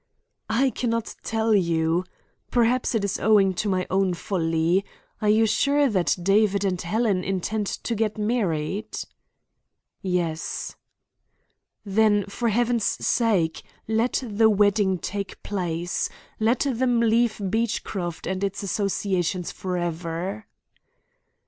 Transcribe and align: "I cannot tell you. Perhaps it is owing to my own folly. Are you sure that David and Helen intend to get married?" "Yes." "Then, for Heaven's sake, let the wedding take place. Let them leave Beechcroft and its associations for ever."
"I 0.49 0.71
cannot 0.71 1.13
tell 1.21 1.53
you. 1.53 2.05
Perhaps 2.49 2.95
it 2.95 3.03
is 3.05 3.19
owing 3.19 3.53
to 3.53 3.69
my 3.69 3.85
own 3.91 4.15
folly. 4.15 4.83
Are 5.21 5.29
you 5.29 5.45
sure 5.45 5.87
that 5.89 6.17
David 6.19 6.65
and 6.65 6.81
Helen 6.81 7.23
intend 7.23 7.67
to 7.67 7.93
get 7.93 8.17
married?" 8.17 8.97
"Yes." 10.01 10.75
"Then, 11.85 12.25
for 12.25 12.49
Heaven's 12.49 12.83
sake, 12.83 13.61
let 13.87 14.23
the 14.25 14.49
wedding 14.49 14.97
take 14.97 15.43
place. 15.43 16.09
Let 16.39 16.61
them 16.61 16.99
leave 17.01 17.39
Beechcroft 17.51 18.25
and 18.25 18.43
its 18.43 18.63
associations 18.63 19.51
for 19.51 19.77
ever." 19.77 20.47